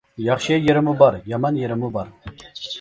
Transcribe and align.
ياخشى 0.27 0.57
يېرىمۇ 0.67 0.95
بار، 1.03 1.19
يامان 1.35 1.63
يېرىمۇ 1.63 1.93
بار. 2.01 2.13